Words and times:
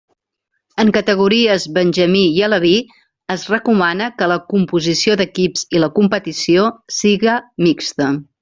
En 0.83 0.87
categories 0.95 1.65
benjamí 1.75 2.23
i 2.39 2.41
aleví 2.47 2.71
es 3.35 3.45
recomana 3.53 4.09
que 4.23 4.31
la 4.33 4.39
composició 4.55 5.19
d'equips 5.23 5.69
i 5.79 5.85
la 5.87 5.93
competició 6.01 6.69
siga 7.03 7.41
mixta. 7.69 8.13